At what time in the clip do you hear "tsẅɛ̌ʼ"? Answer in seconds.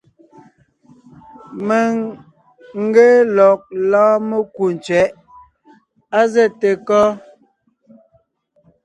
4.83-5.15